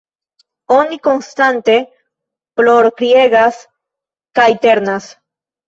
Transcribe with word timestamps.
Oni 0.75 0.97
konstante 1.07 1.75
plorkriegas 2.61 3.63
kaj 4.43 4.51
ternas. 4.67 5.15